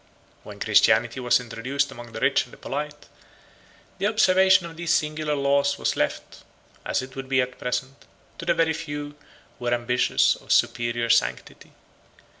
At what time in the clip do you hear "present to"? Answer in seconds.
7.59-8.45